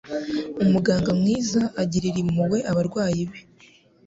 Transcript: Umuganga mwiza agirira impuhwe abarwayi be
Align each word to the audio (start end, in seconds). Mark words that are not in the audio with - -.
Umuganga 0.63 1.09
mwiza 1.19 1.61
agirira 1.81 2.17
impuhwe 2.23 2.57
abarwayi 2.71 3.23
be 3.29 3.39